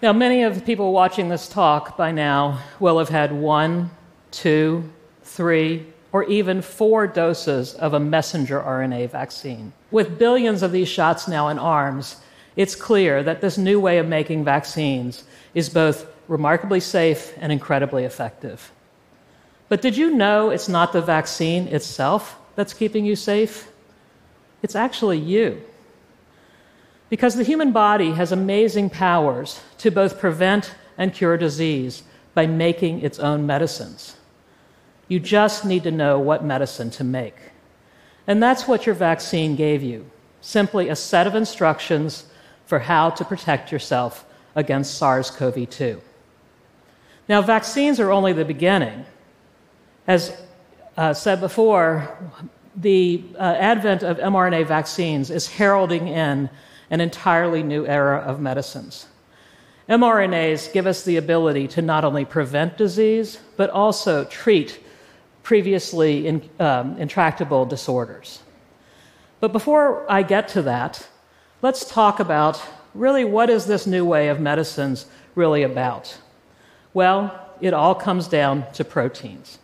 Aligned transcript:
Now, 0.00 0.12
many 0.12 0.44
of 0.44 0.54
the 0.54 0.60
people 0.60 0.92
watching 0.92 1.28
this 1.28 1.48
talk 1.48 1.96
by 1.96 2.12
now 2.12 2.60
will 2.78 3.00
have 3.00 3.08
had 3.08 3.32
one, 3.32 3.90
two, 4.30 4.88
three, 5.24 5.86
or 6.12 6.22
even 6.24 6.62
four 6.62 7.08
doses 7.08 7.74
of 7.74 7.94
a 7.94 8.00
messenger 8.00 8.60
RNA 8.60 9.10
vaccine. 9.10 9.72
With 9.90 10.16
billions 10.16 10.62
of 10.62 10.70
these 10.70 10.88
shots 10.88 11.26
now 11.26 11.48
in 11.48 11.58
arms, 11.58 12.16
it's 12.54 12.76
clear 12.76 13.24
that 13.24 13.40
this 13.40 13.58
new 13.58 13.80
way 13.80 13.98
of 13.98 14.06
making 14.06 14.44
vaccines 14.44 15.24
is 15.52 15.68
both 15.68 16.06
remarkably 16.28 16.78
safe 16.78 17.34
and 17.38 17.50
incredibly 17.50 18.04
effective. 18.04 18.70
But 19.68 19.82
did 19.82 19.96
you 19.96 20.14
know 20.14 20.50
it's 20.50 20.68
not 20.68 20.92
the 20.92 21.02
vaccine 21.02 21.66
itself 21.66 22.38
that's 22.54 22.72
keeping 22.72 23.04
you 23.04 23.16
safe? 23.16 23.68
It's 24.62 24.76
actually 24.76 25.18
you. 25.18 25.60
Because 27.08 27.36
the 27.36 27.44
human 27.44 27.72
body 27.72 28.12
has 28.12 28.32
amazing 28.32 28.90
powers 28.90 29.60
to 29.78 29.90
both 29.90 30.18
prevent 30.18 30.74
and 30.96 31.14
cure 31.14 31.36
disease 31.36 32.02
by 32.34 32.46
making 32.46 33.00
its 33.00 33.18
own 33.18 33.46
medicines. 33.46 34.16
You 35.08 35.20
just 35.20 35.64
need 35.64 35.84
to 35.84 35.90
know 35.90 36.18
what 36.18 36.44
medicine 36.44 36.90
to 36.90 37.04
make. 37.04 37.36
And 38.26 38.42
that's 38.42 38.68
what 38.68 38.84
your 38.84 38.94
vaccine 38.94 39.56
gave 39.56 39.82
you 39.82 40.10
simply 40.40 40.88
a 40.88 40.96
set 40.96 41.26
of 41.26 41.34
instructions 41.34 42.24
for 42.66 42.78
how 42.78 43.10
to 43.10 43.24
protect 43.24 43.72
yourself 43.72 44.24
against 44.54 44.94
SARS 44.94 45.30
CoV 45.30 45.68
2. 45.68 46.00
Now, 47.28 47.42
vaccines 47.42 48.00
are 48.00 48.10
only 48.10 48.32
the 48.32 48.44
beginning. 48.44 49.04
As 50.06 50.36
uh, 50.96 51.12
said 51.12 51.40
before, 51.40 52.16
the 52.76 53.22
uh, 53.34 53.42
advent 53.42 54.02
of 54.02 54.18
mRNA 54.18 54.66
vaccines 54.66 55.30
is 55.30 55.48
heralding 55.48 56.08
in 56.08 56.48
an 56.90 57.00
entirely 57.00 57.62
new 57.62 57.86
era 57.86 58.18
of 58.18 58.40
medicines. 58.40 59.06
mRNAs 59.88 60.72
give 60.72 60.86
us 60.86 61.04
the 61.04 61.16
ability 61.16 61.68
to 61.68 61.82
not 61.82 62.04
only 62.04 62.24
prevent 62.24 62.76
disease, 62.76 63.38
but 63.56 63.70
also 63.70 64.24
treat 64.24 64.80
previously 65.42 66.26
in, 66.26 66.48
um, 66.60 66.96
intractable 66.98 67.64
disorders. 67.64 68.42
But 69.40 69.52
before 69.52 70.04
I 70.10 70.22
get 70.22 70.48
to 70.48 70.62
that, 70.62 71.08
let's 71.62 71.88
talk 71.88 72.20
about 72.20 72.62
really 72.94 73.24
what 73.24 73.48
is 73.48 73.66
this 73.66 73.86
new 73.86 74.04
way 74.04 74.28
of 74.28 74.40
medicines 74.40 75.06
really 75.34 75.62
about? 75.62 76.18
Well, 76.92 77.48
it 77.60 77.72
all 77.72 77.94
comes 77.94 78.28
down 78.28 78.70
to 78.72 78.84
proteins. 78.84 79.58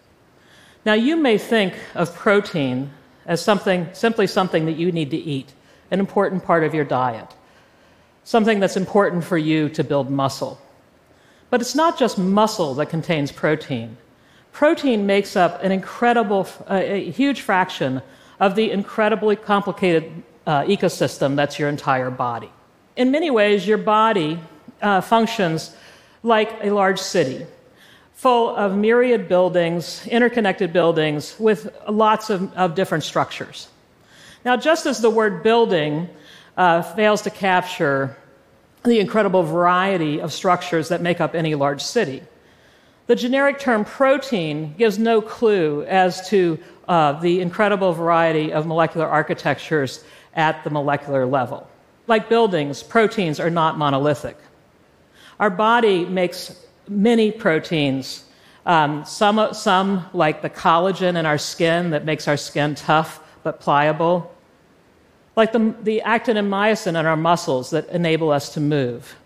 Now, 0.87 0.95
you 0.95 1.17
may 1.17 1.39
think 1.39 1.75
of 1.95 2.15
protein 2.15 2.91
as 3.27 3.41
something, 3.41 3.89
simply 3.93 4.27
something 4.27 4.67
that 4.67 4.77
you 4.77 4.93
need 4.93 5.11
to 5.11 5.17
eat, 5.17 5.53
an 5.95 6.01
important 6.01 6.45
part 6.45 6.65
of 6.65 6.75
your 6.75 6.85
diet, 6.85 7.29
something 8.25 8.61
that's 8.61 8.77
important 8.77 9.25
for 9.25 9.39
you 9.39 9.71
to 9.71 9.83
build 9.83 10.11
muscle. 10.11 10.61
But 11.49 11.63
it's 11.63 11.75
not 11.75 11.99
just 11.99 12.19
muscle 12.19 12.75
that 12.75 12.91
contains 12.91 13.33
protein 13.33 13.97
protein 14.55 15.05
makes 15.05 15.37
up 15.37 15.63
an 15.63 15.73
incredible, 15.73 16.49
a 16.69 17.11
huge 17.11 17.43
fraction 17.43 18.01
of 18.41 18.55
the 18.55 18.71
incredibly 18.71 19.37
complicated 19.37 20.05
uh, 20.47 20.63
ecosystem 20.63 21.37
that's 21.37 21.59
your 21.59 21.69
entire 21.69 22.11
body. 22.11 22.51
In 22.97 23.11
many 23.11 23.31
ways, 23.31 23.67
your 23.67 23.79
body 23.79 24.39
uh, 24.81 25.01
functions 25.01 25.75
like 26.23 26.51
a 26.63 26.71
large 26.71 27.01
city, 27.01 27.45
full 28.15 28.55
of 28.55 28.77
myriad 28.77 29.29
buildings, 29.29 30.07
interconnected 30.07 30.73
buildings 30.73 31.35
with 31.39 31.75
lots 31.89 32.31
of, 32.31 32.53
of 32.55 32.77
different 32.77 33.03
structures. 33.03 33.69
Now, 34.45 34.57
just 34.57 34.85
as 34.87 35.01
the 35.01 35.11
word 35.11 35.43
building 35.43 36.09
uh, 36.57 36.83
fails 36.83 37.23
to 37.23 37.31
capture 37.31 38.17
the 38.85 39.01
incredible 39.01 39.43
variety 39.43 40.21
of 40.21 40.33
structures 40.33 40.91
that 40.91 41.01
make 41.01 41.21
up 41.21 41.35
any 41.35 41.55
large 41.55 41.83
city, 41.83 42.23
the 43.07 43.17
generic 43.17 43.59
term 43.59 43.85
protein 43.85 44.75
gives 44.77 44.99
no 44.99 45.23
clue 45.23 45.85
as 45.85 46.29
to 46.29 46.59
uh, 46.89 47.13
the 47.21 47.41
incredible 47.41 47.93
variety 47.93 48.53
of 48.53 48.67
molecular 48.67 49.07
architectures 49.07 50.05
at 50.35 50.63
the 50.65 50.71
molecular 50.71 51.25
level. 51.25 51.69
Like 52.07 52.29
buildings, 52.29 52.83
proteins 52.83 53.41
are 53.41 53.51
not 53.51 53.79
monolithic. 53.79 54.37
Our 55.41 55.51
body 55.51 56.05
makes 56.05 56.55
many 56.87 57.33
proteins, 57.33 58.25
um, 58.67 59.07
some, 59.07 59.55
some 59.55 60.05
like 60.13 60.43
the 60.43 60.51
collagen 60.51 61.17
in 61.17 61.25
our 61.25 61.39
skin 61.39 61.91
that 61.91 62.05
makes 62.05 62.29
our 62.29 62.37
skin 62.37 62.75
tough 62.75 63.21
but 63.43 63.61
pliable, 63.61 64.34
like 65.37 65.53
the, 65.53 65.75
the 65.83 66.03
actin 66.03 66.37
and 66.37 66.51
myosin 66.51 66.99
in 66.99 67.07
our 67.07 67.17
muscles 67.17 67.71
that 67.71 67.89
enable 67.89 68.31
us 68.31 68.55
to 68.55 68.61
move, 68.61 69.17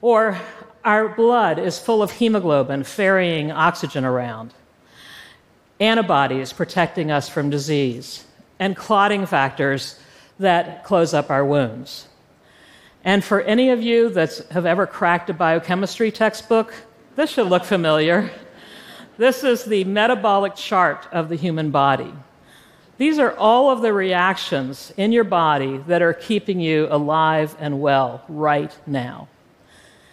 or 0.00 0.40
our 0.84 1.08
blood 1.08 1.58
is 1.58 1.78
full 1.78 2.02
of 2.02 2.10
hemoglobin 2.10 2.84
ferrying 2.84 3.50
oxygen 3.50 4.04
around, 4.04 4.52
antibodies 5.80 6.52
protecting 6.52 7.10
us 7.10 7.28
from 7.28 7.50
disease, 7.50 8.24
and 8.58 8.76
clotting 8.76 9.26
factors 9.26 9.98
that 10.38 10.84
close 10.84 11.14
up 11.14 11.30
our 11.30 11.44
wounds. 11.44 12.06
And 13.04 13.22
for 13.22 13.40
any 13.42 13.70
of 13.70 13.82
you 13.82 14.08
that 14.10 14.38
have 14.50 14.66
ever 14.66 14.86
cracked 14.86 15.30
a 15.30 15.34
biochemistry 15.34 16.10
textbook, 16.10 16.74
this 17.16 17.30
should 17.30 17.48
look 17.48 17.64
familiar. 17.64 18.30
This 19.16 19.44
is 19.44 19.64
the 19.64 19.84
metabolic 19.84 20.56
chart 20.56 21.06
of 21.12 21.28
the 21.28 21.36
human 21.36 21.70
body. 21.70 22.12
These 22.96 23.18
are 23.18 23.32
all 23.36 23.70
of 23.70 23.82
the 23.82 23.92
reactions 23.92 24.92
in 24.96 25.10
your 25.10 25.24
body 25.24 25.78
that 25.88 26.02
are 26.02 26.12
keeping 26.12 26.60
you 26.60 26.86
alive 26.90 27.56
and 27.58 27.80
well 27.80 28.22
right 28.28 28.76
now. 28.86 29.28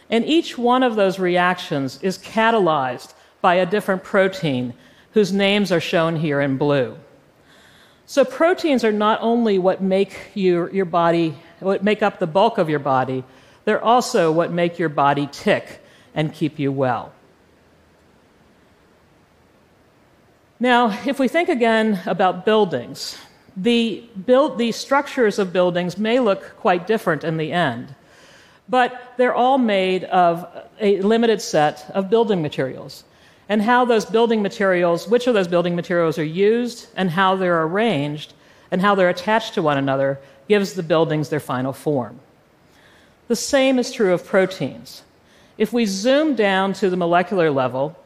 And 0.10 0.26
each 0.26 0.58
one 0.58 0.84
of 0.84 0.96
those 0.96 1.20
reactions 1.20 2.00
is 2.02 2.18
catalyzed 2.18 3.14
by 3.40 3.56
a 3.56 3.66
different 3.66 4.04
protein 4.04 4.74
whose 5.14 5.32
names 5.32 5.72
are 5.72 5.80
shown 5.80 6.16
here 6.16 6.42
in 6.42 6.58
blue. 6.58 6.98
So 8.06 8.26
proteins 8.26 8.84
are 8.84 8.92
not 8.92 9.20
only 9.22 9.58
what 9.58 9.82
make 9.82 10.32
your, 10.34 10.70
your 10.72 10.86
body, 10.86 11.38
what 11.60 11.84
make 11.84 12.02
up 12.02 12.20
the 12.20 12.28
bulk 12.28 12.58
of 12.58 12.70
your 12.70 12.80
body, 12.80 13.24
they're 13.64 13.84
also 13.84 14.32
what 14.32 14.52
make 14.52 14.80
your 14.80 14.90
body 14.90 15.30
tick 15.32 15.82
and 16.14 16.34
keep 16.34 16.60
you 16.60 16.72
well. 16.72 17.14
Now, 20.62 20.98
if 21.06 21.20
we 21.20 21.28
think 21.28 21.50
again 21.50 22.00
about 22.06 22.46
buildings, 22.46 23.18
the, 23.58 24.08
build, 24.26 24.58
the 24.58 24.72
structures 24.72 25.40
of 25.40 25.52
buildings 25.52 25.98
may 25.98 26.20
look 26.20 26.56
quite 26.58 26.88
different 26.88 27.26
in 27.26 27.36
the 27.36 27.52
end 27.52 27.94
but 28.72 29.14
they're 29.18 29.36
all 29.36 29.58
made 29.58 30.06
of 30.06 30.48
a 30.80 31.02
limited 31.02 31.42
set 31.42 31.86
of 31.94 32.10
building 32.10 32.42
materials. 32.42 33.04
And 33.50 33.62
how 33.62 33.84
those 33.84 34.06
building 34.06 34.42
materials, 34.42 35.10
which 35.10 35.28
of 35.28 35.34
those 35.34 35.50
building 35.50 35.76
materials 35.76 36.18
are 36.18 36.24
used, 36.24 36.88
and 36.96 37.12
how 37.12 37.36
they're 37.36 37.64
arranged, 37.64 38.34
and 38.72 38.82
how 38.82 38.96
they're 38.96 39.10
attached 39.10 39.56
to 39.56 39.62
one 39.62 39.78
another, 39.78 40.20
gives 40.48 40.74
the 40.74 40.84
buildings 40.84 41.28
their 41.28 41.42
final 41.42 41.74
form. 41.74 42.22
The 43.28 43.36
same 43.36 43.78
is 43.78 43.92
true 43.92 44.14
of 44.14 44.26
proteins. 44.26 45.04
If 45.58 45.74
we 45.74 45.86
zoom 45.86 46.36
down 46.36 46.72
to 46.74 46.90
the 46.90 46.96
molecular 46.96 47.52
level, 47.52 47.98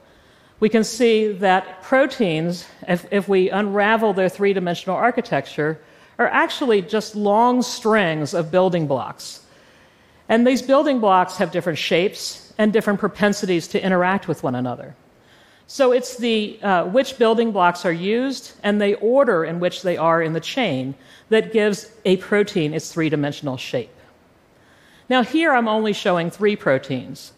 we 0.60 0.70
can 0.70 0.84
see 0.84 1.32
that 1.34 1.82
proteins, 1.84 2.66
if, 2.88 3.06
if 3.12 3.28
we 3.28 3.50
unravel 3.50 4.14
their 4.14 4.30
three 4.30 4.54
dimensional 4.54 4.96
architecture, 4.96 5.80
are 6.18 6.28
actually 6.28 6.82
just 6.82 7.16
long 7.16 7.62
strings 7.62 8.34
of 8.34 8.52
building 8.52 8.88
blocks 8.88 9.46
and 10.28 10.46
these 10.46 10.62
building 10.62 11.00
blocks 11.00 11.38
have 11.38 11.52
different 11.52 11.78
shapes 11.78 12.54
and 12.58 12.74
different 12.74 13.00
propensities 13.00 13.68
to 13.70 13.84
interact 13.84 14.28
with 14.28 14.44
one 14.44 14.56
another. 14.56 14.96
So 15.68 15.92
it's 15.92 16.18
the 16.18 16.60
uh, 16.62 16.86
which 16.86 17.18
building 17.18 17.52
blocks 17.52 17.86
are 17.86 17.92
used 17.92 18.54
and 18.64 18.82
the 18.82 18.96
order 18.96 19.46
in 19.46 19.60
which 19.60 19.82
they 19.82 19.98
are 19.98 20.22
in 20.22 20.34
the 20.34 20.40
chain 20.40 20.96
that 21.30 21.54
gives 21.54 21.92
a 22.06 22.18
protein 22.18 22.74
its 22.74 22.92
three 22.92 23.10
dimensional 23.10 23.58
shape. 23.58 23.90
Now, 25.10 25.24
here 25.24 25.54
I'm 25.54 25.68
only 25.68 25.94
showing 25.94 26.32
three 26.32 26.56
proteins, 26.56 27.34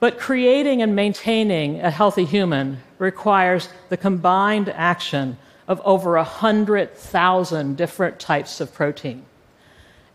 but 0.00 0.18
creating 0.18 0.82
and 0.82 0.94
maintaining 0.94 1.80
a 1.80 1.90
healthy 1.90 2.24
human 2.24 2.78
requires 2.98 3.68
the 3.88 3.96
combined 3.96 4.68
action 4.68 5.36
of 5.66 5.80
over 5.84 6.12
100,000 6.12 7.76
different 7.76 8.18
types 8.18 8.60
of 8.60 8.72
protein 8.72 9.24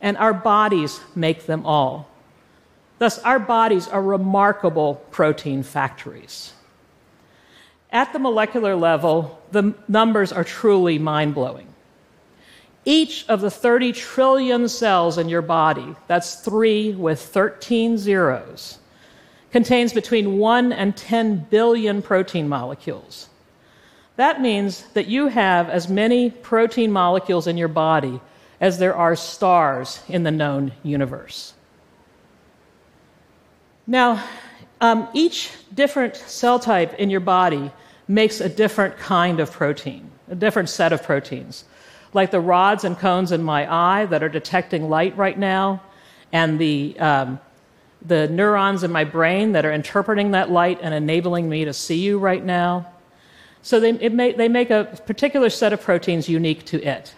and 0.04 0.18
our 0.18 0.34
bodies 0.34 1.00
make 1.16 1.48
them 1.48 1.66
all. 1.66 2.08
Thus, 3.00 3.18
our 3.20 3.40
bodies 3.40 3.88
are 3.88 4.04
remarkable 4.04 4.96
protein 5.10 5.64
factories. 5.64 6.54
At 7.90 8.12
the 8.12 8.20
molecular 8.20 8.76
level, 8.76 9.42
the 9.52 9.74
numbers 9.88 10.32
are 10.32 10.44
truly 10.44 11.00
mind 11.00 11.34
blowing. 11.34 11.68
Each 12.86 13.26
of 13.30 13.40
the 13.40 13.50
30 13.50 13.94
trillion 13.94 14.68
cells 14.68 15.18
in 15.18 15.30
your 15.30 15.42
body, 15.42 15.96
that's 16.08 16.36
three 16.36 16.92
with 16.94 17.22
13 17.22 17.98
zeros, 17.98 18.80
contains 19.54 19.94
between 19.94 20.40
1 20.40 20.74
and 20.74 20.98
10 20.98 21.46
billion 21.52 22.02
protein 22.02 22.50
molecules. 22.50 23.30
That 24.16 24.42
means 24.42 24.82
that 24.96 25.06
you 25.06 25.28
have 25.28 25.70
as 25.70 25.88
many 25.88 26.32
protein 26.32 26.92
molecules 26.92 27.46
in 27.46 27.56
your 27.56 27.68
body 27.68 28.20
as 28.60 28.80
there 28.80 28.96
are 28.96 29.16
stars 29.16 30.02
in 30.10 30.24
the 30.24 30.32
known 30.32 30.72
universe. 30.82 31.54
Now, 33.86 34.24
um, 34.82 35.08
each 35.14 35.52
different 35.72 36.16
cell 36.16 36.58
type 36.58 36.96
in 36.96 37.12
your 37.12 37.20
body 37.20 37.72
makes 38.08 38.42
a 38.42 38.50
different 38.50 38.98
kind 38.98 39.40
of 39.40 39.52
protein, 39.52 40.10
a 40.30 40.36
different 40.36 40.70
set 40.70 40.92
of 40.92 41.04
proteins. 41.04 41.66
Like 42.12 42.32
the 42.32 42.40
rods 42.40 42.86
and 42.86 42.98
cones 42.98 43.32
in 43.32 43.44
my 43.44 43.72
eye 43.72 44.08
that 44.08 44.24
are 44.24 44.30
detecting 44.30 44.90
light 44.90 45.16
right 45.16 45.38
now, 45.38 45.84
and 46.32 46.58
the, 46.58 47.00
um, 47.00 47.40
the 48.06 48.28
neurons 48.28 48.84
in 48.84 48.92
my 48.92 49.04
brain 49.04 49.54
that 49.54 49.66
are 49.66 49.72
interpreting 49.72 50.32
that 50.32 50.52
light 50.52 50.80
and 50.82 50.94
enabling 50.94 51.48
me 51.50 51.66
to 51.66 51.74
see 51.74 52.00
you 52.00 52.20
right 52.20 52.44
now. 52.44 52.86
So 53.62 53.80
they, 53.80 53.94
may, 54.10 54.34
they 54.34 54.50
make 54.50 54.70
a 54.70 55.00
particular 55.06 55.50
set 55.50 55.72
of 55.72 55.82
proteins 55.82 56.28
unique 56.28 56.66
to 56.66 56.84
it. 56.84 57.14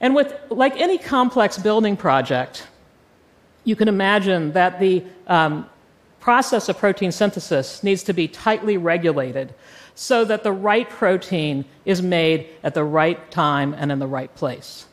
And 0.00 0.14
with, 0.14 0.32
like 0.48 0.76
any 0.76 0.96
complex 0.96 1.58
building 1.58 1.96
project, 1.96 2.66
you 3.64 3.76
can 3.76 3.88
imagine 3.88 4.52
that 4.52 4.78
the 4.78 5.04
um, 5.26 5.68
process 6.20 6.68
of 6.68 6.78
protein 6.78 7.12
synthesis 7.12 7.82
needs 7.82 8.02
to 8.04 8.12
be 8.12 8.28
tightly 8.28 8.76
regulated 8.76 9.52
so 9.94 10.24
that 10.24 10.44
the 10.44 10.52
right 10.52 10.88
protein 10.88 11.64
is 11.84 12.00
made 12.00 12.48
at 12.62 12.74
the 12.74 12.84
right 12.84 13.30
time 13.30 13.74
and 13.74 13.90
in 13.90 13.98
the 13.98 14.06
right 14.06 14.34
place. 14.36 14.86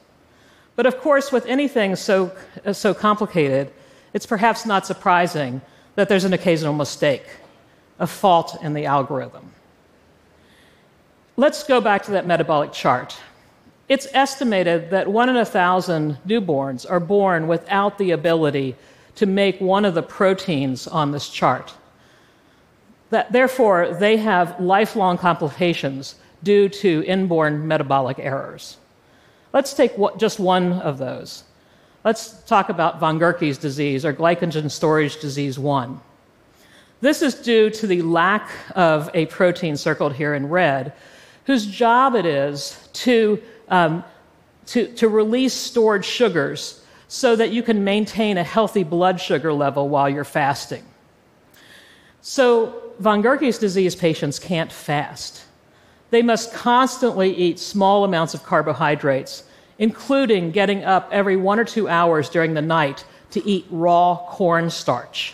But 0.76 0.86
of 0.86 0.98
course, 1.00 1.32
with 1.32 1.46
anything 1.46 1.96
so, 1.96 2.32
so 2.74 2.94
complicated, 2.94 3.72
it's 4.14 4.26
perhaps 4.26 4.66
not 4.66 4.86
surprising 4.86 5.62
that 5.96 6.10
there's 6.10 6.26
an 6.26 6.34
occasional 6.34 6.74
mistake, 6.74 7.26
a 8.00 8.08
fault 8.08 8.62
in 8.62 8.74
the 8.74 8.86
algorithm. 8.86 9.52
Let's 11.36 11.64
go 11.64 11.82
back 11.82 12.04
to 12.04 12.12
that 12.12 12.26
metabolic 12.26 12.72
chart. 12.72 13.18
It's 13.90 14.08
estimated 14.14 14.90
that 14.90 15.08
one 15.08 15.30
in 15.30 15.38
a 15.38 15.46
thousand 15.46 16.18
newborns 16.28 16.90
are 16.90 17.00
born 17.00 17.48
without 17.48 17.98
the 17.98 18.12
ability 18.12 18.76
to 19.16 19.26
make 19.26 19.60
one 19.62 19.86
of 19.86 19.94
the 19.94 20.04
proteins 20.04 20.88
on 20.88 21.12
this 21.12 21.30
chart. 21.30 21.74
That, 23.10 23.32
therefore, 23.32 23.96
they 24.00 24.18
have 24.18 24.60
lifelong 24.60 25.18
complications 25.18 26.16
due 26.44 26.70
to 26.70 27.04
inborn 27.06 27.68
metabolic 27.68 28.20
errors. 28.20 28.78
Let's 29.54 29.74
take 29.74 29.94
just 30.18 30.40
one 30.40 30.74
of 30.74 30.98
those. 30.98 31.44
Let's 32.08 32.42
talk 32.44 32.70
about 32.70 33.02
von 33.02 33.20
Gierke's 33.20 33.58
disease 33.58 34.06
or 34.06 34.14
glycogen 34.14 34.72
storage 34.72 35.20
disease 35.20 35.60
1. 35.60 36.00
This 37.02 37.22
is 37.22 37.36
due 37.36 37.70
to 37.72 37.86
the 37.86 38.02
lack 38.02 38.50
of 38.78 39.10
a 39.14 39.26
protein 39.26 39.76
circled 39.76 40.14
here 40.14 40.34
in 40.34 40.48
red, 40.48 40.94
whose 41.48 41.66
job 41.66 42.16
it 42.16 42.26
is 42.26 42.88
to 42.94 43.44
um, 43.68 44.06
to, 44.68 44.88
to 44.94 45.10
release 45.10 45.54
stored 45.54 46.06
sugars 46.06 46.82
so 47.10 47.36
that 47.36 47.52
you 47.52 47.62
can 47.62 47.84
maintain 47.84 48.38
a 48.38 48.44
healthy 48.44 48.86
blood 48.86 49.20
sugar 49.20 49.52
level 49.52 49.90
while 49.90 50.10
you're 50.10 50.24
fasting. 50.24 50.86
So, 52.22 52.84
von 53.00 53.22
Gierke's 53.22 53.58
disease 53.58 53.98
patients 53.98 54.40
can't 54.40 54.72
fast. 54.72 55.44
They 56.12 56.22
must 56.22 56.54
constantly 56.54 57.36
eat 57.36 57.60
small 57.60 58.06
amounts 58.06 58.34
of 58.34 58.44
carbohydrates, 58.44 59.44
including 59.80 60.52
getting 60.52 60.84
up 60.84 61.10
every 61.12 61.36
one 61.36 61.60
or 61.60 61.66
two 61.66 61.88
hours 61.88 62.30
during 62.30 62.54
the 62.54 62.62
night 62.62 63.06
to 63.32 63.46
eat 63.48 63.66
raw 63.70 64.16
cornstarch. 64.30 65.34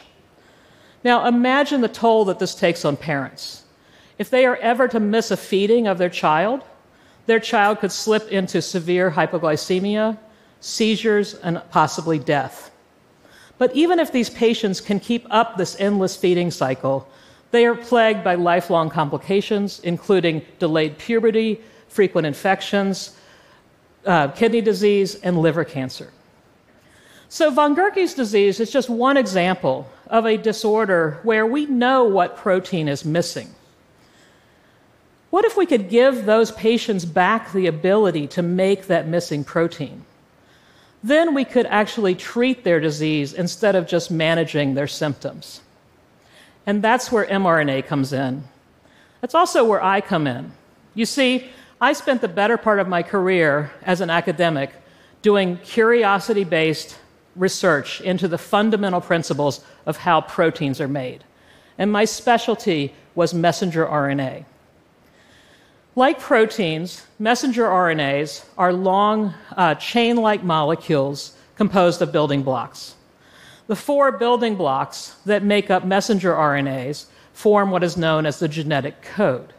Now, 1.03 1.27
imagine 1.27 1.81
the 1.81 1.87
toll 1.87 2.25
that 2.25 2.39
this 2.39 2.55
takes 2.55 2.85
on 2.85 2.97
parents. 2.97 3.63
If 4.17 4.29
they 4.29 4.45
are 4.45 4.57
ever 4.57 4.87
to 4.87 4.99
miss 4.99 5.31
a 5.31 5.37
feeding 5.37 5.87
of 5.87 5.97
their 5.97 6.09
child, 6.09 6.63
their 7.25 7.39
child 7.39 7.79
could 7.79 7.91
slip 7.91 8.27
into 8.29 8.61
severe 8.61 9.11
hypoglycemia, 9.11 10.17
seizures, 10.59 11.35
and 11.35 11.61
possibly 11.71 12.19
death. 12.19 12.71
But 13.57 13.75
even 13.75 13.99
if 13.99 14.11
these 14.11 14.29
patients 14.29 14.81
can 14.81 14.99
keep 14.99 15.25
up 15.29 15.57
this 15.57 15.75
endless 15.79 16.15
feeding 16.15 16.51
cycle, 16.51 17.07
they 17.51 17.65
are 17.65 17.75
plagued 17.75 18.23
by 18.23 18.35
lifelong 18.35 18.89
complications, 18.89 19.79
including 19.81 20.41
delayed 20.59 20.97
puberty, 20.97 21.61
frequent 21.87 22.25
infections, 22.25 23.15
uh, 24.05 24.29
kidney 24.29 24.61
disease, 24.61 25.15
and 25.15 25.39
liver 25.39 25.63
cancer. 25.63 26.11
So, 27.29 27.49
von 27.49 27.75
Gierke's 27.75 28.13
disease 28.13 28.59
is 28.59 28.71
just 28.71 28.89
one 28.89 29.17
example 29.17 29.89
of 30.07 30.25
a 30.25 30.37
disorder 30.37 31.19
where 31.23 31.45
we 31.45 31.65
know 31.65 32.03
what 32.03 32.37
protein 32.37 32.87
is 32.87 33.03
missing. 33.03 33.49
What 35.31 35.45
if 35.45 35.57
we 35.57 35.65
could 35.65 35.89
give 35.89 36.25
those 36.25 36.51
patients 36.51 37.05
back 37.05 37.51
the 37.51 37.65
ability 37.65 38.27
to 38.27 38.43
make 38.43 38.85
that 38.85 39.07
missing 39.07 39.43
protein? 39.43 40.05
Then 41.03 41.33
we 41.33 41.43
could 41.43 41.65
actually 41.65 42.13
treat 42.13 42.63
their 42.63 42.79
disease 42.79 43.33
instead 43.33 43.75
of 43.75 43.87
just 43.87 44.11
managing 44.11 44.75
their 44.75 44.87
symptoms. 44.87 45.61
And 46.67 46.81
that's 46.83 47.11
where 47.11 47.25
mRNA 47.25 47.87
comes 47.87 48.13
in. 48.13 48.43
That's 49.21 49.33
also 49.33 49.65
where 49.65 49.83
I 49.83 50.01
come 50.01 50.27
in. 50.27 50.51
You 50.93 51.05
see, 51.05 51.49
I 51.83 51.91
spent 51.91 52.21
the 52.21 52.29
better 52.29 52.55
part 52.55 52.79
of 52.79 52.87
my 52.87 53.03
career 53.03 53.69
as 53.81 53.99
an 53.99 54.09
academic 54.09 54.71
doing 55.21 55.57
curiosity 55.57 56.45
based 56.45 56.97
research 57.35 57.99
into 57.99 58.29
the 58.29 58.37
fundamental 58.37 59.01
principles 59.01 59.65
of 59.85 59.97
how 59.97 60.21
proteins 60.21 60.79
are 60.79 60.87
made. 60.87 61.25
And 61.77 61.91
my 61.91 62.05
specialty 62.05 62.95
was 63.15 63.33
messenger 63.33 63.85
RNA. 63.85 64.45
Like 65.93 66.21
proteins, 66.21 67.05
messenger 67.19 67.65
RNAs 67.65 68.45
are 68.57 68.71
long 68.71 69.33
uh, 69.57 69.75
chain 69.75 70.15
like 70.15 70.41
molecules 70.41 71.35
composed 71.57 72.01
of 72.01 72.13
building 72.13 72.43
blocks. 72.43 72.95
The 73.67 73.75
four 73.75 74.13
building 74.13 74.55
blocks 74.55 75.17
that 75.25 75.43
make 75.43 75.69
up 75.69 75.83
messenger 75.83 76.31
RNAs 76.31 77.07
form 77.33 77.71
what 77.71 77.83
is 77.83 77.97
known 77.97 78.25
as 78.25 78.39
the 78.39 78.47
genetic 78.47 79.01
code. 79.01 79.51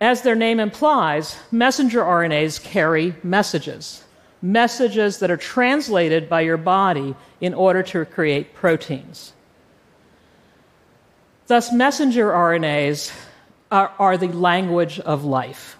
As 0.00 0.22
their 0.22 0.34
name 0.34 0.58
implies, 0.58 1.38
messenger 1.50 2.00
RNAs 2.00 2.62
carry 2.62 3.14
messages, 3.22 4.02
messages 4.40 5.18
that 5.20 5.30
are 5.30 5.36
translated 5.36 6.28
by 6.28 6.40
your 6.40 6.56
body 6.56 7.14
in 7.40 7.54
order 7.54 7.82
to 7.84 8.04
create 8.04 8.54
proteins. 8.54 9.32
Thus, 11.46 11.72
messenger 11.72 12.30
RNAs 12.30 13.12
are, 13.70 13.92
are 13.98 14.16
the 14.16 14.28
language 14.28 14.98
of 15.00 15.24
life. 15.24 15.78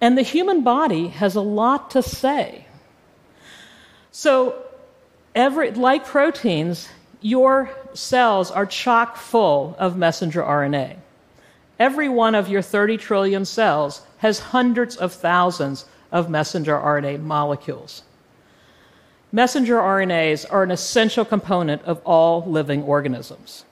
And 0.00 0.18
the 0.18 0.22
human 0.22 0.62
body 0.62 1.08
has 1.08 1.36
a 1.36 1.40
lot 1.40 1.90
to 1.92 2.02
say. 2.02 2.66
So, 4.10 4.62
every, 5.34 5.70
like 5.70 6.04
proteins, 6.06 6.88
your 7.20 7.70
cells 7.94 8.50
are 8.50 8.66
chock 8.66 9.16
full 9.16 9.74
of 9.78 9.96
messenger 9.96 10.42
RNA. 10.42 10.96
Every 11.78 12.08
one 12.08 12.34
of 12.34 12.48
your 12.48 12.62
30 12.62 12.96
trillion 12.96 13.44
cells 13.44 14.02
has 14.18 14.38
hundreds 14.38 14.96
of 14.96 15.12
thousands 15.12 15.84
of 16.10 16.30
messenger 16.30 16.74
RNA 16.74 17.20
molecules. 17.20 18.02
Messenger 19.32 19.76
RNAs 19.76 20.46
are 20.50 20.62
an 20.62 20.70
essential 20.70 21.24
component 21.24 21.82
of 21.82 22.00
all 22.04 22.44
living 22.46 22.82
organisms. 22.82 23.64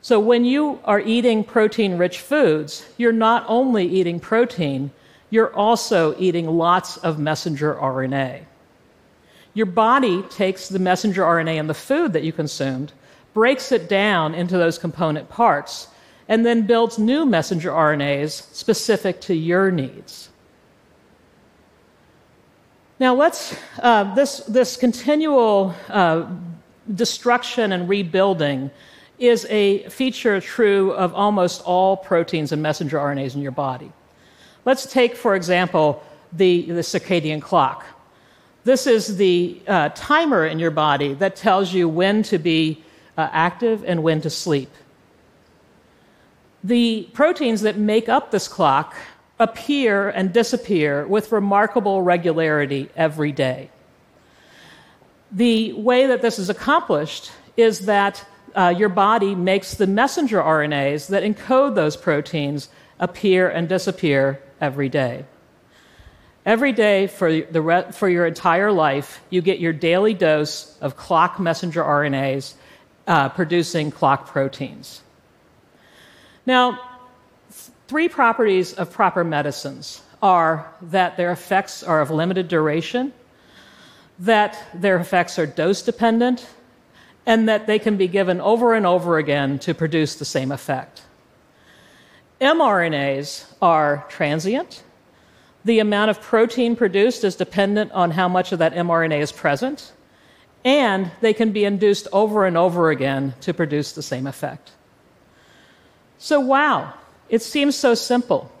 So 0.00 0.18
when 0.18 0.46
you 0.46 0.80
are 0.84 1.00
eating 1.00 1.44
protein 1.44 1.98
rich 1.98 2.20
foods, 2.20 2.86
you're 2.96 3.12
not 3.12 3.44
only 3.48 3.86
eating 3.86 4.18
protein, 4.18 4.90
you're 5.28 5.54
also 5.54 6.14
eating 6.18 6.46
lots 6.46 6.96
of 6.98 7.18
messenger 7.18 7.74
RNA. 7.74 8.44
Your 9.52 9.66
body 9.66 10.22
takes 10.22 10.68
the 10.68 10.78
messenger 10.78 11.22
RNA 11.22 11.56
in 11.56 11.66
the 11.66 11.74
food 11.74 12.14
that 12.14 12.22
you 12.22 12.32
consumed, 12.32 12.92
breaks 13.34 13.72
it 13.72 13.88
down 13.88 14.34
into 14.34 14.56
those 14.56 14.78
component 14.78 15.28
parts, 15.28 15.88
and 16.30 16.46
then 16.46 16.62
builds 16.62 16.96
new 16.96 17.26
messenger 17.26 17.70
RNAs 17.70 18.54
specific 18.54 19.20
to 19.20 19.34
your 19.34 19.72
needs. 19.72 20.30
Now, 23.00 23.14
let's, 23.14 23.56
uh, 23.80 24.14
this, 24.14 24.38
this 24.46 24.76
continual 24.76 25.74
uh, 25.88 26.30
destruction 26.94 27.72
and 27.72 27.88
rebuilding 27.88 28.70
is 29.18 29.44
a 29.50 29.88
feature 29.88 30.40
true 30.40 30.92
of 30.92 31.12
almost 31.14 31.62
all 31.62 31.96
proteins 31.96 32.52
and 32.52 32.62
messenger 32.62 32.98
RNAs 32.98 33.34
in 33.34 33.42
your 33.42 33.50
body. 33.50 33.90
Let's 34.64 34.86
take, 34.86 35.16
for 35.16 35.34
example, 35.34 36.00
the, 36.32 36.62
the 36.62 36.82
circadian 36.82 37.42
clock. 37.42 37.84
This 38.62 38.86
is 38.86 39.16
the 39.16 39.60
uh, 39.66 39.88
timer 39.96 40.46
in 40.46 40.60
your 40.60 40.70
body 40.70 41.14
that 41.14 41.34
tells 41.34 41.72
you 41.72 41.88
when 41.88 42.22
to 42.24 42.38
be 42.38 42.84
uh, 43.18 43.28
active 43.32 43.82
and 43.84 44.04
when 44.04 44.20
to 44.20 44.30
sleep. 44.30 44.70
The 46.62 47.08
proteins 47.12 47.62
that 47.62 47.78
make 47.78 48.08
up 48.08 48.30
this 48.30 48.48
clock 48.48 48.94
appear 49.38 50.10
and 50.10 50.32
disappear 50.32 51.06
with 51.06 51.32
remarkable 51.32 52.02
regularity 52.02 52.90
every 52.94 53.32
day. 53.32 53.70
The 55.32 55.72
way 55.72 56.06
that 56.06 56.22
this 56.22 56.38
is 56.38 56.50
accomplished 56.50 57.32
is 57.56 57.86
that 57.86 58.24
uh, 58.54 58.74
your 58.76 58.88
body 58.88 59.34
makes 59.34 59.74
the 59.74 59.86
messenger 59.86 60.38
RNAs 60.38 61.08
that 61.08 61.22
encode 61.22 61.74
those 61.74 61.96
proteins 61.96 62.68
appear 62.98 63.48
and 63.48 63.68
disappear 63.68 64.42
every 64.60 64.88
day. 64.88 65.24
Every 66.44 66.72
day 66.72 67.06
for, 67.06 67.40
the 67.40 67.62
re- 67.62 67.92
for 67.92 68.08
your 68.08 68.26
entire 68.26 68.72
life, 68.72 69.20
you 69.30 69.40
get 69.40 69.60
your 69.60 69.72
daily 69.72 70.14
dose 70.14 70.76
of 70.80 70.96
clock 70.96 71.38
messenger 71.38 71.82
RNAs 71.82 72.54
uh, 73.06 73.28
producing 73.30 73.90
clock 73.90 74.26
proteins. 74.26 75.02
Now, 76.46 76.80
three 77.88 78.08
properties 78.08 78.72
of 78.74 78.92
proper 78.92 79.24
medicines 79.24 80.02
are 80.22 80.72
that 80.82 81.16
their 81.16 81.32
effects 81.32 81.82
are 81.82 82.00
of 82.00 82.10
limited 82.10 82.48
duration, 82.48 83.12
that 84.18 84.58
their 84.74 84.98
effects 84.98 85.38
are 85.38 85.46
dose 85.46 85.82
dependent, 85.82 86.46
and 87.26 87.48
that 87.48 87.66
they 87.66 87.78
can 87.78 87.96
be 87.96 88.08
given 88.08 88.40
over 88.40 88.74
and 88.74 88.86
over 88.86 89.18
again 89.18 89.58
to 89.60 89.74
produce 89.74 90.14
the 90.14 90.24
same 90.24 90.52
effect. 90.52 91.02
mRNAs 92.40 93.44
are 93.60 94.04
transient. 94.08 94.82
The 95.64 95.78
amount 95.78 96.10
of 96.10 96.22
protein 96.22 96.74
produced 96.74 97.22
is 97.22 97.36
dependent 97.36 97.92
on 97.92 98.12
how 98.12 98.28
much 98.28 98.52
of 98.52 98.58
that 98.60 98.74
mRNA 98.74 99.20
is 99.20 99.32
present, 99.32 99.92
and 100.64 101.10
they 101.20 101.34
can 101.34 101.52
be 101.52 101.64
induced 101.64 102.08
over 102.12 102.46
and 102.46 102.56
over 102.56 102.90
again 102.90 103.34
to 103.42 103.52
produce 103.52 103.92
the 103.92 104.02
same 104.02 104.26
effect. 104.26 104.72
So, 106.22 106.38
wow, 106.38 106.92
it 107.30 107.40
seems 107.40 107.74
so 107.74 107.94
simple. 107.94 108.52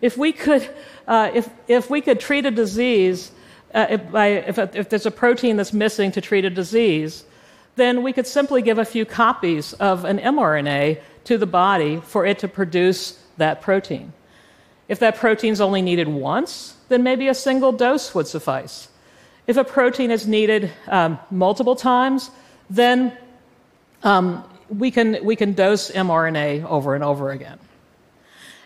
If 0.00 0.18
we 0.18 0.32
could, 0.32 0.68
uh, 1.06 1.30
if, 1.32 1.48
if 1.68 1.88
we 1.88 2.00
could 2.00 2.18
treat 2.18 2.44
a 2.44 2.50
disease, 2.50 3.30
uh, 3.72 3.86
if, 3.88 4.10
by, 4.10 4.26
if, 4.26 4.58
if 4.58 4.88
there's 4.88 5.06
a 5.06 5.12
protein 5.12 5.56
that's 5.56 5.72
missing 5.72 6.10
to 6.10 6.20
treat 6.20 6.44
a 6.44 6.50
disease, 6.50 7.24
then 7.76 8.02
we 8.02 8.12
could 8.12 8.26
simply 8.26 8.62
give 8.62 8.78
a 8.78 8.84
few 8.84 9.04
copies 9.04 9.74
of 9.74 10.04
an 10.04 10.18
mRNA 10.18 11.00
to 11.24 11.38
the 11.38 11.46
body 11.46 12.00
for 12.00 12.26
it 12.26 12.40
to 12.40 12.48
produce 12.48 13.16
that 13.36 13.62
protein. 13.62 14.12
If 14.88 14.98
that 14.98 15.16
protein's 15.16 15.60
only 15.60 15.82
needed 15.82 16.08
once, 16.08 16.74
then 16.88 17.04
maybe 17.04 17.28
a 17.28 17.34
single 17.34 17.70
dose 17.70 18.12
would 18.12 18.26
suffice. 18.26 18.88
If 19.46 19.56
a 19.56 19.62
protein 19.62 20.10
is 20.10 20.26
needed 20.26 20.72
um, 20.88 21.20
multiple 21.30 21.76
times, 21.76 22.32
then 22.68 23.16
um, 24.02 24.44
we, 24.72 24.90
can, 24.90 25.24
we 25.24 25.36
can 25.36 25.52
dose 25.52 25.90
mRNA 25.90 26.64
over 26.64 26.94
and 26.94 27.04
over 27.04 27.30
again. 27.30 27.58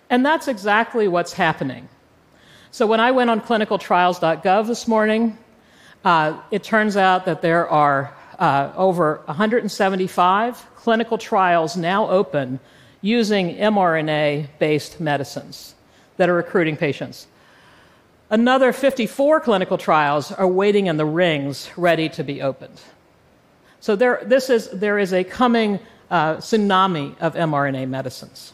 And 0.08 0.24
that's 0.24 0.48
exactly 0.48 1.08
what's 1.08 1.32
happening. 1.32 1.88
So 2.70 2.86
when 2.86 3.00
I 3.00 3.10
went 3.10 3.30
on 3.30 3.40
clinicaltrials.gov 3.40 4.66
this 4.66 4.86
morning, 4.86 5.36
uh, 6.04 6.40
it 6.50 6.62
turns 6.62 6.96
out 6.96 7.24
that 7.24 7.42
there 7.42 7.68
are 7.68 8.14
uh, 8.38 8.72
over 8.76 9.22
175 9.24 10.66
clinical 10.76 11.18
trials 11.18 11.76
now 11.76 12.08
open 12.08 12.60
using 13.00 13.56
mRNA 13.56 14.48
based 14.58 15.00
medicines 15.00 15.74
that 16.16 16.28
are 16.28 16.34
recruiting 16.34 16.76
patients. 16.76 17.26
Another 18.30 18.72
54 18.72 19.40
clinical 19.40 19.78
trials 19.78 20.30
are 20.32 20.46
waiting 20.46 20.86
in 20.86 20.96
the 20.96 21.04
rings, 21.04 21.70
ready 21.76 22.08
to 22.10 22.22
be 22.22 22.42
opened. 22.42 22.80
So 23.80 23.94
there, 23.94 24.20
this 24.24 24.50
is, 24.50 24.68
there 24.70 24.98
is 24.98 25.12
a 25.12 25.22
coming 25.22 25.78
uh, 26.10 26.36
tsunami 26.36 27.18
of 27.18 27.34
mRNA 27.34 27.88
medicines. 27.88 28.52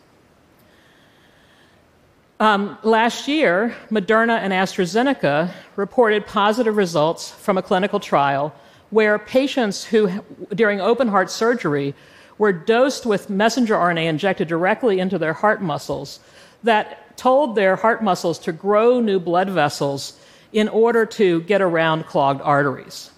Um, 2.40 2.76
last 2.82 3.28
year, 3.28 3.74
Moderna 3.90 4.38
and 4.38 4.52
AstraZeneca 4.52 5.52
reported 5.76 6.26
positive 6.26 6.76
results 6.76 7.30
from 7.30 7.56
a 7.56 7.62
clinical 7.62 8.00
trial 8.00 8.52
where 8.90 9.18
patients 9.18 9.84
who, 9.84 10.08
during 10.54 10.80
open 10.80 11.08
heart 11.08 11.30
surgery, 11.30 11.94
were 12.38 12.52
dosed 12.52 13.06
with 13.06 13.30
messenger 13.30 13.74
RNA 13.74 14.06
injected 14.06 14.48
directly 14.48 14.98
into 14.98 15.18
their 15.18 15.32
heart 15.32 15.62
muscles 15.62 16.18
that 16.64 17.16
told 17.16 17.54
their 17.54 17.76
heart 17.76 18.02
muscles 18.02 18.38
to 18.40 18.52
grow 18.52 18.98
new 18.98 19.20
blood 19.20 19.48
vessels 19.48 20.18
in 20.52 20.68
order 20.68 21.06
to 21.06 21.42
get 21.42 21.62
around 21.62 22.06
clogged 22.06 22.40
arteries. 22.42 23.10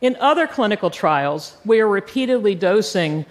In 0.00 0.16
other 0.20 0.46
clinical 0.46 0.90
trials, 0.90 1.56
we 1.64 1.80
are 1.80 1.88
repeatedly 1.88 2.54
dosing 2.54 3.24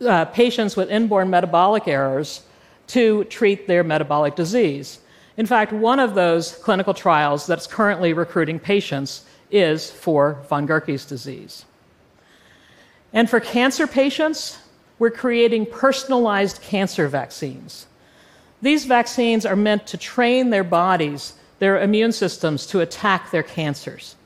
uh, 0.00 0.24
patients 0.26 0.76
with 0.76 0.90
inborn 0.90 1.30
metabolic 1.30 1.86
errors 1.88 2.42
to 2.88 3.24
treat 3.24 3.66
their 3.66 3.84
metabolic 3.84 4.34
disease. 4.34 4.98
In 5.36 5.46
fact, 5.46 5.72
one 5.72 6.00
of 6.00 6.14
those 6.14 6.56
clinical 6.56 6.94
trials 6.94 7.46
that's 7.46 7.66
currently 7.66 8.12
recruiting 8.12 8.58
patients 8.58 9.24
is 9.50 9.90
for 9.90 10.42
von 10.48 10.66
Gierke's 10.66 11.04
disease. 11.04 11.64
And 13.12 13.28
for 13.28 13.40
cancer 13.40 13.86
patients, 13.86 14.58
we're 14.98 15.10
creating 15.10 15.66
personalized 15.66 16.60
cancer 16.60 17.08
vaccines. 17.08 17.86
These 18.62 18.84
vaccines 18.84 19.46
are 19.46 19.56
meant 19.56 19.86
to 19.88 19.96
train 19.96 20.50
their 20.50 20.64
bodies, 20.64 21.34
their 21.58 21.80
immune 21.80 22.12
systems, 22.12 22.66
to 22.66 22.80
attack 22.80 23.30
their 23.30 23.42
cancers. 23.42 24.16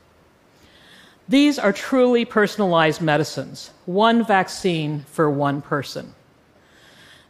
These 1.27 1.57
are 1.57 1.73
truly 1.73 2.23
personalized 2.23 3.01
medicines, 3.01 3.71
one 3.85 4.23
vaccine 4.23 5.05
for 5.11 5.29
one 5.29 5.61
person. 5.61 6.13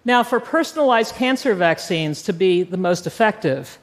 Now, 0.04 0.22
for 0.22 0.40
personalized 0.40 1.16
cancer 1.16 1.54
vaccines 1.56 2.22
to 2.24 2.34
be 2.34 2.64
the 2.64 2.78
most 2.78 3.08
effective, 3.08 3.80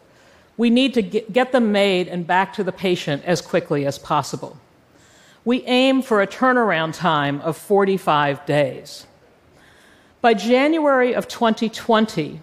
we 0.56 0.68
need 0.68 0.94
to 0.94 1.02
get 1.02 1.52
them 1.52 1.72
made 1.72 2.08
and 2.08 2.26
back 2.26 2.52
to 2.54 2.64
the 2.64 2.72
patient 2.72 3.24
as 3.24 3.40
quickly 3.40 3.86
as 3.86 3.98
possible. 3.98 4.58
We 5.44 5.64
aim 5.64 6.02
for 6.02 6.22
a 6.22 6.26
turnaround 6.26 6.94
time 6.94 7.40
of 7.40 7.56
45 7.56 8.46
days. 8.46 9.06
By 10.20 10.34
January 10.34 11.14
of 11.14 11.26
2020, 11.26 12.40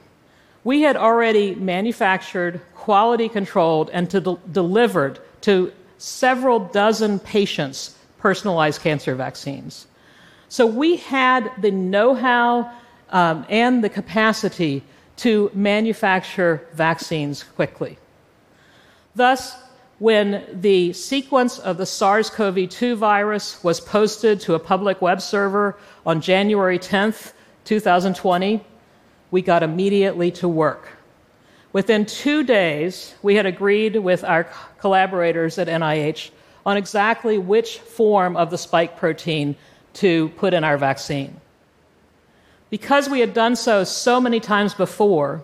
we 0.63 0.81
had 0.81 0.97
already 0.97 1.55
manufactured, 1.55 2.59
quality 2.75 3.29
controlled, 3.29 3.89
and 3.91 4.09
to 4.09 4.19
de- 4.19 4.37
delivered 4.51 5.19
to 5.41 5.71
several 5.99 6.59
dozen 6.59 7.19
patients 7.19 7.95
personalized 8.17 8.81
cancer 8.81 9.13
vaccines. 9.13 9.85
So 10.47 10.65
we 10.65 10.95
had 10.97 11.51
the 11.61 11.69
know 11.69 12.15
how 12.15 12.71
um, 13.11 13.45
and 13.49 13.83
the 13.83 13.89
capacity 13.89 14.83
to 15.17 15.51
manufacture 15.53 16.67
vaccines 16.73 17.43
quickly. 17.43 17.97
Thus, 19.15 19.55
when 19.99 20.45
the 20.53 20.93
sequence 20.93 21.59
of 21.59 21.77
the 21.77 21.85
SARS 21.85 22.29
CoV 22.29 22.69
2 22.69 22.95
virus 22.95 23.61
was 23.63 23.81
posted 23.81 24.39
to 24.41 24.55
a 24.55 24.59
public 24.59 25.01
web 25.01 25.21
server 25.21 25.77
on 26.05 26.21
January 26.21 26.79
10th, 26.79 27.33
2020, 27.65 28.63
we 29.29 29.41
got 29.41 29.61
immediately 29.61 30.31
to 30.31 30.47
work. 30.47 30.98
Within 31.71 32.05
two 32.05 32.43
days, 32.43 33.13
we 33.21 33.35
had 33.35 33.45
agreed 33.45 33.95
with 33.95 34.23
our 34.23 34.45
collaborators 34.79 35.57
at 35.57 35.67
NIH 35.67 36.31
on 36.65 36.77
exactly 36.77 37.37
which 37.37 37.77
form 37.79 38.35
of 38.35 38.49
the 38.49 38.57
spike 38.57 38.97
protein 38.97 39.55
to 39.93 40.29
put 40.29 40.53
in 40.53 40.63
our 40.63 40.77
vaccine. 40.77 41.39
Because 42.69 43.09
we 43.09 43.19
had 43.19 43.33
done 43.33 43.55
so 43.55 43.83
so 43.83 44.19
many 44.19 44.39
times 44.39 44.73
before, 44.73 45.43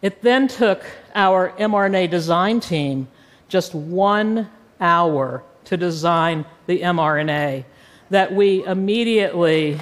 it 0.00 0.22
then 0.22 0.48
took 0.48 0.84
our 1.14 1.50
mRNA 1.52 2.10
design 2.10 2.60
team 2.60 3.08
just 3.48 3.74
one 3.74 4.48
hour 4.80 5.42
to 5.64 5.76
design 5.76 6.44
the 6.66 6.80
mRNA 6.80 7.64
that 8.10 8.32
we 8.32 8.64
immediately 8.64 9.80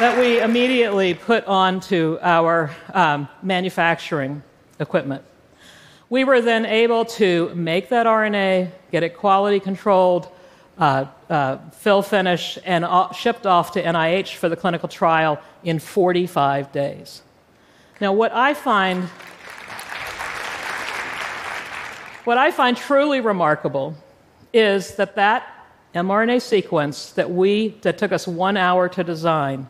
that 0.00 0.18
we 0.18 0.40
immediately 0.40 1.12
put 1.12 1.44
onto 1.44 2.16
our 2.22 2.70
um, 2.94 3.28
manufacturing 3.42 4.42
equipment. 4.78 5.22
We 6.08 6.24
were 6.24 6.40
then 6.40 6.64
able 6.64 7.04
to 7.20 7.54
make 7.54 7.90
that 7.90 8.06
RNA, 8.06 8.70
get 8.90 9.02
it 9.02 9.10
quality 9.10 9.60
controlled, 9.60 10.28
uh, 10.78 11.04
uh, 11.28 11.58
fill 11.72 12.00
finish, 12.00 12.58
and 12.64 12.86
shipped 13.14 13.44
off 13.44 13.72
to 13.72 13.82
NIH 13.82 14.36
for 14.36 14.48
the 14.48 14.56
clinical 14.56 14.88
trial 14.88 15.38
in 15.64 15.78
45 15.78 16.72
days. 16.72 17.20
Now, 18.00 18.14
what 18.14 18.32
I 18.32 18.54
find 18.54 19.04
what 22.24 22.38
I 22.38 22.50
find 22.52 22.74
truly 22.74 23.20
remarkable 23.20 23.94
is 24.54 24.94
that 24.94 25.16
that 25.16 25.66
mRNA 25.94 26.40
sequence 26.40 27.12
that 27.12 27.30
we 27.30 27.76
that 27.82 27.98
took 27.98 28.12
us 28.12 28.26
one 28.26 28.56
hour 28.56 28.88
to 28.88 29.04
design 29.04 29.68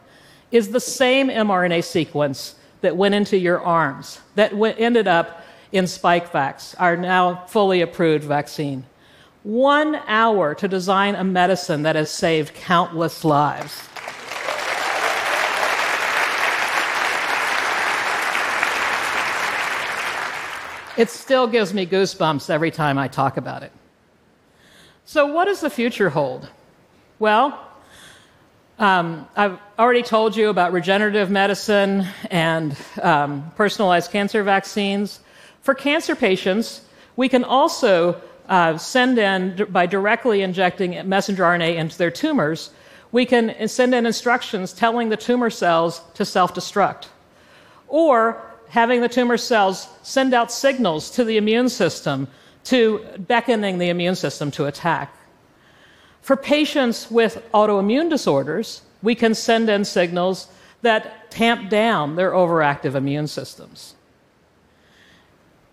is 0.53 0.71
the 0.71 0.81
same 0.81 1.29
mRNA 1.29 1.85
sequence 1.85 2.57
that 2.81 2.97
went 2.97 3.15
into 3.15 3.37
your 3.37 3.61
arms 3.61 4.21
that 4.35 4.53
ended 4.79 5.07
up 5.07 5.45
in 5.73 5.85
Spikevax, 5.85 6.75
our 6.79 6.97
now 6.97 7.45
fully 7.47 7.81
approved 7.81 8.25
vaccine 8.25 8.85
one 9.43 9.95
hour 10.07 10.55
to 10.55 10.69
design 10.69 11.15
a 11.15 11.25
medicine 11.25 11.83
that 11.83 11.97
has 11.97 12.11
saved 12.11 12.55
countless 12.55 13.25
lives. 13.25 13.89
It 20.99 21.09
still 21.09 21.47
gives 21.47 21.73
me 21.73 21.87
goosebumps 21.87 22.51
every 22.51 22.71
time 22.71 22.99
I 22.99 23.09
talk 23.09 23.39
about 23.39 23.63
it. 23.63 23.73
So, 25.07 25.27
what 25.27 25.47
does 25.47 25.61
the 25.61 25.71
future 25.71 26.11
hold? 26.11 26.51
Well, 27.19 27.67
Um, 28.81 29.29
I've 29.37 29.59
already 29.79 30.03
told 30.03 30.35
you 30.35 30.49
about 30.49 30.73
regenerative 30.73 31.31
medicine 31.31 32.07
and 32.31 32.75
um, 33.03 33.53
personalized 33.55 34.11
cancer 34.11 34.43
vaccines. 34.43 35.21
For 35.61 35.75
cancer 35.75 36.17
patients, 36.17 36.81
we 37.15 37.29
can 37.29 37.45
also 37.45 38.19
uh, 38.49 38.79
send 38.79 39.19
in, 39.19 39.67
by 39.69 39.85
directly 39.85 40.41
injecting 40.41 41.07
messenger 41.07 41.43
RNA 41.43 41.77
into 41.77 41.99
their 41.99 42.11
tumors, 42.11 42.71
we 43.13 43.27
can 43.27 43.69
send 43.69 43.95
in 43.95 44.07
instructions 44.07 44.73
telling 44.73 45.11
the 45.11 45.17
tumor 45.19 45.51
cells 45.51 46.01
to 46.15 46.25
self 46.25 46.55
destruct. 46.55 47.09
Or 47.87 48.41
having 48.71 49.03
the 49.03 49.11
tumor 49.11 49.37
cells 49.37 49.89
send 50.03 50.33
out 50.33 50.51
signals 50.51 51.11
to 51.11 51.25
the 51.25 51.37
immune 51.37 51.69
system 51.69 52.29
to 52.65 53.05
beckoning 53.19 53.77
the 53.77 53.91
immune 53.91 54.15
system 54.15 54.51
to 54.53 54.65
attack. 54.65 55.15
For 56.23 56.37
patients 56.37 57.11
with 57.11 57.43
autoimmune 57.53 58.11
disorders, 58.11 58.83
we 59.03 59.15
can 59.15 59.35
send 59.35 59.69
in 59.69 59.85
signals 59.85 60.49
that 60.83 61.31
tamp 61.31 61.71
down 61.71 62.17
their 62.17 62.33
overactive 62.33 62.95
immune 62.95 63.27
systems. 63.27 63.95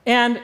And 0.05 0.41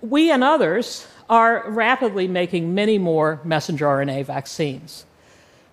we 0.00 0.30
and 0.30 0.42
others 0.42 1.06
are 1.28 1.64
rapidly 1.68 2.28
making 2.28 2.74
many 2.74 2.98
more 2.98 3.40
messenger 3.44 3.86
RNA 3.86 4.26
vaccines. 4.26 5.04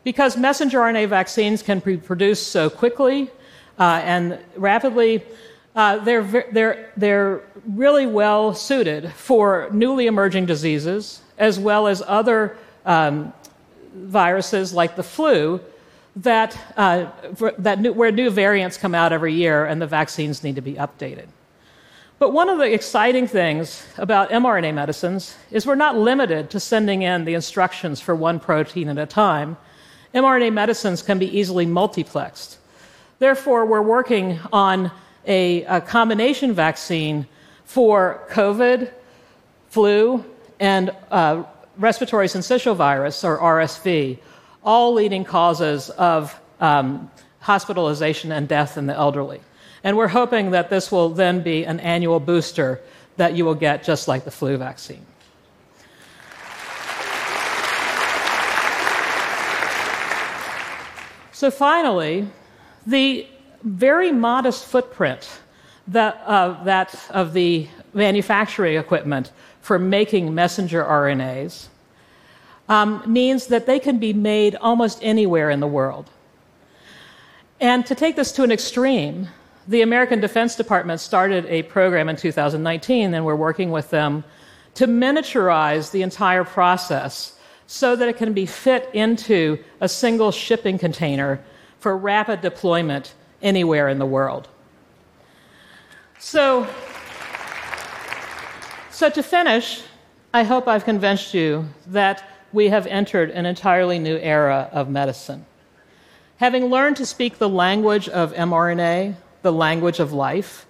Because 0.03 0.35
messenger 0.35 0.79
RNA 0.79 1.07
vaccines 1.07 1.63
can 1.63 1.79
be 1.79 1.97
produced 1.97 2.47
so 2.47 2.69
quickly 2.69 3.29
uh, 3.79 4.01
and 4.03 4.39
rapidly, 4.55 5.23
uh, 5.75 5.97
they're, 5.99 6.45
they're, 6.51 6.91
they're 6.97 7.41
really 7.67 8.05
well 8.05 8.53
suited 8.53 9.11
for 9.13 9.69
newly 9.71 10.07
emerging 10.07 10.45
diseases 10.45 11.21
as 11.37 11.59
well 11.59 11.87
as 11.87 12.03
other 12.05 12.57
um, 12.85 13.33
viruses 13.93 14.73
like 14.73 14.95
the 14.95 15.03
flu 15.03 15.61
that, 16.15 16.57
uh, 16.77 17.07
that 17.57 17.79
new, 17.79 17.93
where 17.93 18.11
new 18.11 18.29
variants 18.29 18.77
come 18.77 18.93
out 18.93 19.11
every 19.11 19.33
year 19.33 19.65
and 19.65 19.81
the 19.81 19.87
vaccines 19.87 20.43
need 20.43 20.55
to 20.55 20.61
be 20.61 20.73
updated. 20.75 21.27
But 22.19 22.31
one 22.31 22.47
of 22.47 22.59
the 22.59 22.71
exciting 22.71 23.27
things 23.27 23.85
about 23.97 24.29
mRNA 24.29 24.73
medicines 24.75 25.35
is 25.51 25.65
we're 25.65 25.75
not 25.75 25.97
limited 25.97 26.49
to 26.51 26.59
sending 26.59 27.01
in 27.01 27.25
the 27.25 27.33
instructions 27.33 27.99
for 27.99 28.15
one 28.15 28.39
protein 28.39 28.87
at 28.89 28.97
a 28.97 29.05
time. 29.05 29.57
mRNA 30.13 30.53
medicines 30.53 31.01
can 31.01 31.19
be 31.19 31.37
easily 31.37 31.65
multiplexed. 31.65 32.57
Therefore, 33.19 33.65
we're 33.65 33.81
working 33.81 34.39
on 34.51 34.91
a, 35.25 35.63
a 35.63 35.81
combination 35.81 36.53
vaccine 36.53 37.27
for 37.65 38.23
COVID, 38.29 38.91
flu, 39.69 40.23
and 40.59 40.95
uh, 41.09 41.43
respiratory 41.77 42.27
syncytial 42.27 42.75
virus, 42.75 43.23
or 43.23 43.37
RSV, 43.39 44.19
all 44.63 44.93
leading 44.93 45.23
causes 45.23 45.89
of 45.91 46.39
um, 46.59 47.11
hospitalization 47.39 48.31
and 48.31 48.47
death 48.47 48.77
in 48.77 48.85
the 48.85 48.95
elderly. 48.95 49.41
And 49.83 49.97
we're 49.97 50.07
hoping 50.07 50.51
that 50.51 50.69
this 50.69 50.91
will 50.91 51.09
then 51.09 51.41
be 51.41 51.65
an 51.65 51.79
annual 51.79 52.19
booster 52.19 52.81
that 53.17 53.35
you 53.35 53.45
will 53.45 53.55
get 53.55 53.83
just 53.83 54.07
like 54.07 54.23
the 54.23 54.31
flu 54.31 54.57
vaccine. 54.57 55.05
So, 61.33 61.51
finally, 61.51 62.27
the 62.87 63.27
very 63.63 64.11
modest 64.11 64.65
footprint 64.65 65.41
that, 65.87 66.21
uh, 66.25 66.63
that 66.63 66.95
of 67.09 67.33
the 67.33 67.67
manufacturing 67.93 68.77
equipment 68.77 69.31
for 69.63 69.79
making 69.79 70.35
messenger 70.35 70.83
RNAs 70.83 71.67
um, 72.67 73.01
means 73.07 73.47
that 73.47 73.65
they 73.65 73.79
can 73.79 73.97
be 73.97 74.11
made 74.11 74.55
almost 74.55 74.99
anywhere 75.01 75.49
in 75.49 75.61
the 75.61 75.67
world. 75.67 76.09
And 77.61 77.85
to 77.85 77.95
take 77.95 78.17
this 78.17 78.33
to 78.33 78.43
an 78.43 78.51
extreme, 78.51 79.29
the 79.69 79.81
American 79.81 80.19
Defense 80.19 80.57
Department 80.57 80.99
started 80.99 81.45
a 81.45 81.63
program 81.63 82.09
in 82.09 82.17
2019, 82.17 83.13
and 83.13 83.25
we're 83.25 83.37
working 83.37 83.71
with 83.71 83.89
them 83.89 84.25
to 84.73 84.85
miniaturize 84.85 85.91
the 85.91 86.01
entire 86.01 86.43
process 86.43 87.39
so 87.65 87.95
that 87.95 88.09
it 88.09 88.17
can 88.17 88.33
be 88.33 88.45
fit 88.45 88.89
into 88.91 89.63
a 89.79 89.87
single 89.87 90.33
shipping 90.33 90.77
container 90.77 91.41
for 91.79 91.97
rapid 91.97 92.41
deployment 92.41 93.13
anywhere 93.41 93.87
in 93.87 93.97
the 93.97 94.05
world. 94.05 94.49
So, 96.19 96.67
so 99.03 99.09
to 99.09 99.21
finish, 99.21 99.81
I 100.33 100.43
hope 100.43 100.65
I've 100.65 100.85
convinced 100.85 101.33
you 101.33 101.67
that 101.87 102.23
we 102.53 102.69
have 102.69 102.87
entered 102.87 103.31
an 103.31 103.45
entirely 103.45 103.99
new 103.99 104.15
era 104.15 104.69
of 104.71 104.89
medicine. 104.89 105.45
Having 106.37 106.67
learned 106.67 106.95
to 106.95 107.05
speak 107.05 107.37
the 107.37 107.49
language 107.49 108.07
of 108.07 108.31
mRNA, 108.31 109.15
the 109.41 109.51
language 109.51 109.99
of 109.99 110.13
life, 110.13 110.65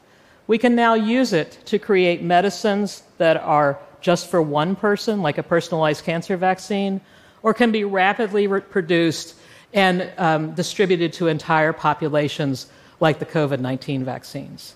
we 0.48 0.58
can 0.58 0.74
now 0.74 0.96
use 0.96 1.32
it 1.32 1.60
to 1.65 1.78
create 1.78 2.24
medicines 2.24 3.04
that 3.19 3.38
are 3.38 3.78
just 4.02 4.32
for 4.32 4.41
one 4.41 4.76
person, 4.76 5.22
like 5.22 5.38
a 5.38 5.43
personalized 5.43 6.04
cancer 6.04 6.36
vaccine, 6.36 7.02
or 7.43 7.54
can 7.54 7.72
be 7.72 7.84
rapidly 7.84 8.48
produced 8.48 9.36
and 9.74 10.12
um, 10.17 10.56
distributed 10.56 11.13
to 11.13 11.28
entire 11.28 11.72
populations, 11.72 12.65
like 13.00 13.19
the 13.19 13.28
COVID 13.28 13.60
19 13.60 14.04
vaccines. 14.04 14.74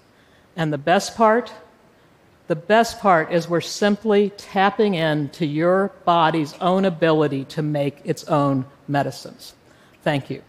And 0.56 0.72
the 0.72 0.78
best 0.78 1.15
part, 1.15 1.52
the 2.47 2.55
best 2.55 2.99
part 2.99 3.31
is 3.31 3.49
we're 3.49 3.62
simply 3.62 4.31
tapping 4.38 4.95
into 4.95 5.45
your 5.45 5.91
body's 6.05 6.53
own 6.55 6.86
ability 6.86 7.45
to 7.45 7.62
make 7.62 7.99
its 8.05 8.23
own 8.25 8.65
medicines. 8.88 9.53
Thank 10.03 10.29
you. 10.29 10.41